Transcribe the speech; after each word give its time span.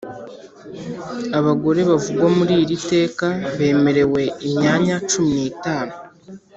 abagore 1.39 1.81
bavugwa 1.89 2.27
muri 2.37 2.53
iri 2.63 2.77
teka 2.91 3.27
bemerewe 3.57 4.21
imyanya 4.47 4.95
cumi 5.09 5.31
n’itanu 5.39 5.93